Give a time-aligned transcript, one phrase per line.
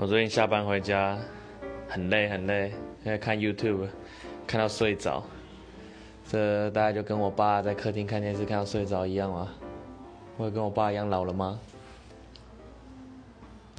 [0.00, 1.18] 我最近下班回家
[1.88, 2.70] 很累很累，
[3.04, 3.88] 在看 YouTube
[4.46, 5.24] 看到睡着，
[6.24, 9.48] 这大概就跟我爸在客厅看电视看到睡着一样吗？
[10.36, 11.58] 我跟我爸一样老了吗？